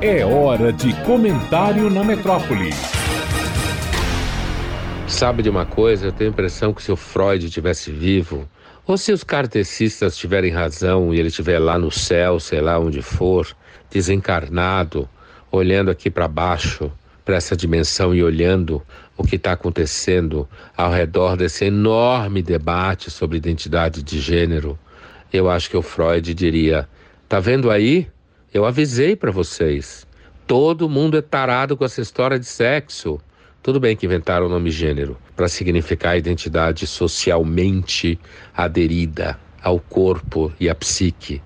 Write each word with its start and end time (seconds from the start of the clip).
É 0.00 0.24
hora 0.24 0.72
de 0.72 0.92
comentário 1.04 1.90
na 1.90 2.04
metrópole. 2.04 2.70
Sabe 5.08 5.42
de 5.42 5.48
uma 5.48 5.64
coisa? 5.64 6.06
Eu 6.06 6.12
tenho 6.12 6.30
a 6.30 6.32
impressão 6.32 6.72
que 6.72 6.82
se 6.82 6.92
o 6.92 6.96
Freud 6.96 7.48
tivesse 7.48 7.90
vivo, 7.90 8.48
ou 8.86 8.96
se 8.96 9.12
os 9.12 9.24
kardecistas 9.24 10.16
tiverem 10.16 10.52
razão 10.52 11.12
e 11.12 11.18
ele 11.18 11.28
estiver 11.28 11.58
lá 11.58 11.78
no 11.78 11.90
céu, 11.90 12.38
sei 12.38 12.60
lá 12.60 12.78
onde 12.78 13.02
for, 13.02 13.48
desencarnado, 13.90 15.08
olhando 15.50 15.90
aqui 15.90 16.10
para 16.10 16.28
baixo, 16.28 16.92
para 17.24 17.36
essa 17.36 17.56
dimensão 17.56 18.14
e 18.14 18.22
olhando 18.22 18.80
o 19.16 19.24
que 19.24 19.36
está 19.36 19.52
acontecendo 19.52 20.48
ao 20.76 20.92
redor 20.92 21.36
desse 21.36 21.64
enorme 21.64 22.42
debate 22.42 23.10
sobre 23.10 23.38
identidade 23.38 24.02
de 24.02 24.20
gênero, 24.20 24.78
eu 25.32 25.50
acho 25.50 25.68
que 25.68 25.76
o 25.76 25.82
Freud 25.82 26.32
diria: 26.34 26.88
tá 27.28 27.40
vendo 27.40 27.70
aí? 27.70 28.06
Eu 28.52 28.64
avisei 28.64 29.16
para 29.16 29.30
vocês. 29.30 30.06
Todo 30.46 30.88
mundo 30.88 31.16
é 31.16 31.22
tarado 31.22 31.76
com 31.76 31.84
essa 31.84 32.00
história 32.00 32.38
de 32.38 32.46
sexo. 32.46 33.20
Tudo 33.62 33.80
bem 33.80 33.96
que 33.96 34.06
inventaram 34.06 34.46
o 34.46 34.48
nome 34.48 34.70
gênero 34.70 35.18
para 35.34 35.48
significar 35.48 36.12
a 36.12 36.16
identidade 36.16 36.86
socialmente 36.86 38.18
aderida 38.56 39.38
ao 39.60 39.80
corpo 39.80 40.52
e 40.60 40.70
à 40.70 40.74
psique. 40.74 41.42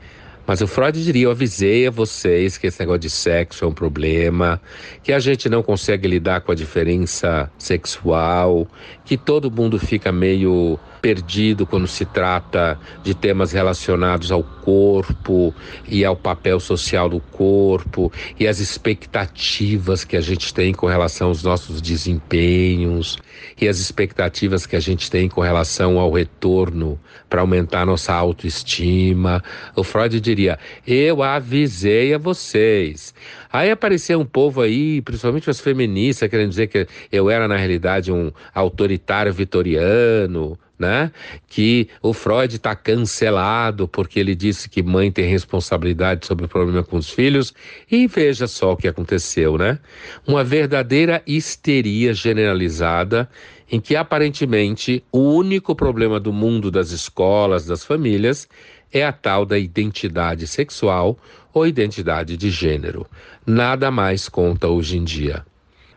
Mas 0.50 0.60
o 0.60 0.66
Freud 0.66 1.00
diria: 1.04 1.27
eu 1.27 1.30
avisei 1.30 1.86
a 1.86 1.92
vocês 1.92 2.58
que 2.58 2.66
esse 2.66 2.80
negócio 2.80 3.02
de 3.02 3.08
sexo 3.08 3.64
é 3.64 3.68
um 3.68 3.72
problema, 3.72 4.60
que 5.00 5.12
a 5.12 5.20
gente 5.20 5.48
não 5.48 5.62
consegue 5.62 6.08
lidar 6.08 6.41
com 6.41 6.50
a 6.50 6.56
diferença 6.56 7.48
sexual, 7.56 8.66
que 9.05 9.16
todo 9.16 9.48
mundo 9.48 9.78
fica 9.78 10.10
meio 10.10 10.77
perdido 11.00 11.66
quando 11.66 11.86
se 11.86 12.05
trata 12.05 12.78
de 13.02 13.14
temas 13.14 13.52
relacionados 13.52 14.30
ao 14.30 14.42
corpo 14.42 15.55
e 15.88 16.05
ao 16.05 16.14
papel 16.14 16.60
social 16.60 17.08
do 17.08 17.20
corpo 17.20 18.12
e 18.38 18.46
as 18.46 18.60
expectativas 18.60 20.05
que 20.05 20.16
a 20.16 20.20
gente 20.20 20.52
tem 20.52 20.72
com 20.72 20.86
relação 20.86 21.28
aos 21.28 21.42
nossos 21.42 21.80
desempenhos 21.80 23.19
e 23.60 23.66
as 23.69 23.78
expectativas 23.78 24.66
que 24.66 24.77
a 24.77 24.80
gente 24.80 25.10
tem 25.10 25.28
com 25.28 25.41
relação 25.41 25.98
ao 25.98 26.12
retorno 26.12 27.00
para 27.28 27.41
aumentar 27.41 27.86
nossa 27.86 28.12
autoestima. 28.12 29.42
O 29.75 29.82
Freud 29.82 30.20
diria: 30.20 30.39
Eu 30.86 31.22
avisei 31.22 32.14
a 32.14 32.19
vocês. 32.19 33.14
Aí 33.52 33.70
aparecia 33.70 34.19
um 34.19 34.24
povo 34.24 34.60
aí, 34.60 35.02
principalmente 35.02 35.50
as 35.50 35.60
feministas, 35.60 36.28
querendo 36.28 36.50
dizer 36.50 36.69
que 36.69 36.86
eu 37.10 37.28
era, 37.28 37.48
na 37.48 37.56
realidade, 37.56 38.12
um 38.12 38.30
autoritário 38.55 39.32
vitoriano, 39.32 40.58
né? 40.80 41.12
Que 41.47 41.88
o 42.02 42.14
Freud 42.14 42.56
está 42.56 42.74
cancelado 42.74 43.86
porque 43.86 44.19
ele 44.19 44.34
disse 44.34 44.69
que 44.69 44.82
mãe 44.82 45.12
tem 45.12 45.28
responsabilidade 45.28 46.27
sobre 46.27 46.47
o 46.47 46.48
problema 46.48 46.82
com 46.82 46.97
os 46.97 47.10
filhos. 47.10 47.52
E 47.91 48.06
veja 48.06 48.47
só 48.47 48.72
o 48.72 48.77
que 48.77 48.88
aconteceu, 48.88 49.58
né? 49.58 49.78
Uma 50.27 50.42
verdadeira 50.42 51.22
histeria 51.27 52.14
generalizada 52.14 53.28
em 53.70 53.78
que 53.78 53.94
aparentemente 53.94 55.04
o 55.12 55.19
único 55.19 55.77
problema 55.77 56.19
do 56.19 56.32
mundo 56.32 56.70
das 56.70 56.91
escolas, 56.91 57.66
das 57.66 57.84
famílias, 57.84 58.48
é 58.92 59.05
a 59.05 59.12
tal 59.12 59.44
da 59.46 59.58
identidade 59.58 60.46
sexual 60.46 61.19
ou 61.52 61.66
identidade 61.66 62.36
de 62.36 62.50
gênero. 62.50 63.06
Nada 63.47 63.91
mais 63.91 64.28
conta 64.28 64.69
hoje 64.69 64.98
em 64.98 65.05
dia. 65.05 65.44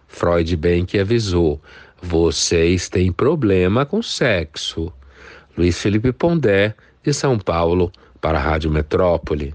Freud 0.07 0.55
bem 0.55 0.85
que 0.85 0.99
avisou: 0.99 1.61
vocês 2.01 2.89
têm 2.89 3.11
problema 3.11 3.85
com 3.85 4.01
sexo. 4.01 4.91
Luiz 5.57 5.79
Felipe 5.79 6.11
Pondé, 6.11 6.75
de 7.03 7.13
São 7.13 7.37
Paulo, 7.37 7.91
para 8.19 8.37
a 8.37 8.41
Rádio 8.41 8.71
Metrópole. 8.71 9.53